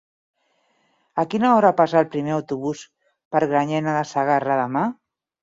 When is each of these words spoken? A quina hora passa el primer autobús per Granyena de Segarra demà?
A 1.23 1.25
quina 1.33 1.51
hora 1.57 1.71
passa 1.81 1.99
el 2.01 2.07
primer 2.15 2.33
autobús 2.39 2.81
per 3.37 3.43
Granyena 3.53 3.95
de 3.99 4.03
Segarra 4.15 4.59
demà? 4.65 4.85